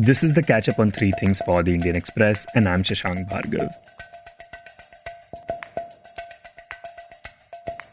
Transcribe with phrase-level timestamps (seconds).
[0.00, 3.28] This is the catch up on three things for the Indian Express, and I'm Shashank
[3.28, 3.68] Bhargav.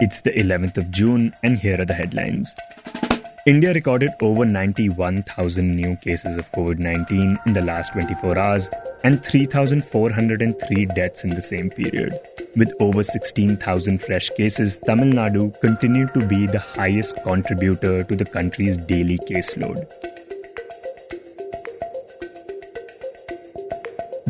[0.00, 2.52] It's the 11th of June, and here are the headlines.
[3.46, 8.68] India recorded over 91,000 new cases of COVID 19 in the last 24 hours
[9.04, 12.18] and 3,403 deaths in the same period.
[12.56, 18.24] With over 16,000 fresh cases, Tamil Nadu continued to be the highest contributor to the
[18.24, 19.86] country's daily caseload.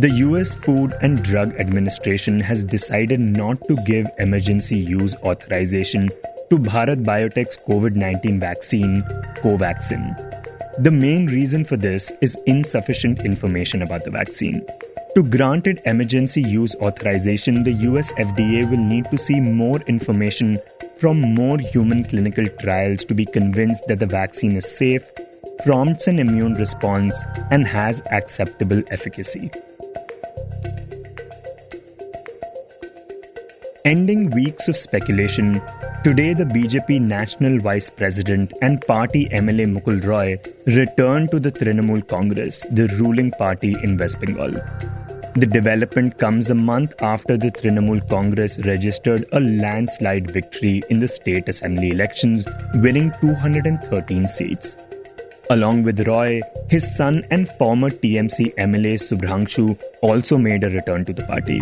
[0.03, 6.09] The US Food and Drug Administration has decided not to give emergency use authorization
[6.51, 9.03] to Bharat Biotech's COVID 19 vaccine,
[9.37, 10.03] Covaxin.
[10.83, 14.67] The main reason for this is insufficient information about the vaccine.
[15.15, 20.59] To grant it emergency use authorization, the US FDA will need to see more information
[20.97, 25.05] from more human clinical trials to be convinced that the vaccine is safe,
[25.65, 27.23] prompts an immune response,
[27.53, 29.53] and has acceptable efficacy.
[33.85, 35.61] Ending weeks of speculation,
[36.05, 42.07] today the BJP National Vice President and party MLA Mukul Roy returned to the Trinamool
[42.07, 44.53] Congress, the ruling party in West Bengal.
[45.35, 51.09] The development comes a month after the Trinamool Congress registered a landslide victory in the
[51.09, 54.77] state assembly elections, winning 213 seats.
[55.51, 61.13] Along with Roy, his son and former TMC MLA Subhranshu also made a return to
[61.13, 61.61] the party.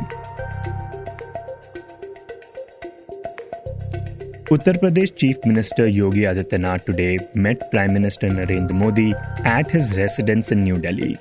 [4.54, 10.50] Uttar Pradesh Chief Minister Yogi Adityanath today met Prime Minister Narendra Modi at his residence
[10.50, 11.16] in New Delhi.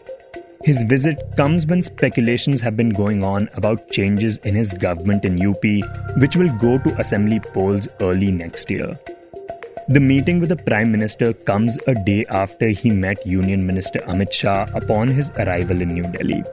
[0.63, 5.37] His visit comes when speculations have been going on about changes in his government in
[5.45, 5.63] UP,
[6.17, 8.97] which will go to assembly polls early next year.
[9.89, 14.33] The meeting with the Prime Minister comes a day after he met Union Minister Amit
[14.33, 16.43] Shah upon his arrival in New Delhi.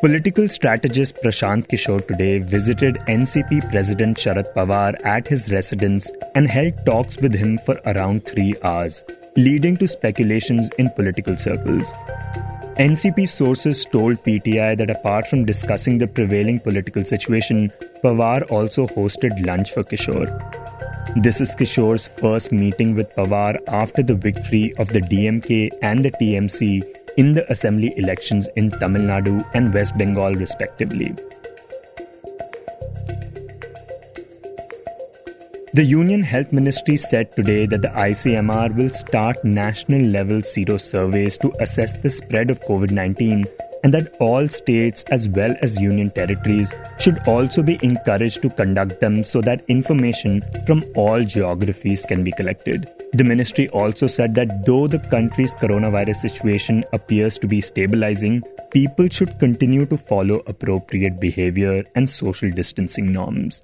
[0.00, 6.74] Political strategist Prashant Kishor today visited NCP President Sharad Pawar at his residence and held
[6.84, 9.02] talks with him for around three hours,
[9.36, 11.90] leading to speculations in political circles.
[12.78, 17.70] NCP sources told PTI that apart from discussing the prevailing political situation,
[18.04, 20.28] Pawar also hosted lunch for Kishor.
[21.22, 26.10] This is Kishor's first meeting with Pawar after the victory of the DMK and the
[26.10, 26.84] TMC
[27.16, 31.14] in the assembly elections in Tamil Nadu and West Bengal, respectively.
[35.74, 41.36] The Union Health Ministry said today that the ICMR will start national level sero surveys
[41.38, 43.44] to assess the spread of COVID 19
[43.82, 49.00] and that all states as well as union territories should also be encouraged to conduct
[49.00, 52.88] them so that information from all geographies can be collected.
[53.12, 59.08] The ministry also said that though the country's coronavirus situation appears to be stabilizing, people
[59.08, 63.62] should continue to follow appropriate behavior and social distancing norms.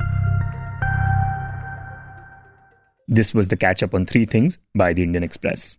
[3.08, 5.76] This was the catch up on three things by the Indian Express.